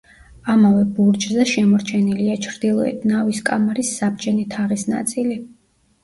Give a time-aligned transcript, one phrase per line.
[0.51, 5.37] ამავე ბურჯზე შემორჩენილია ჩრდილოეთ ნავის კამარის საბჯენი თაღის ნაწილი.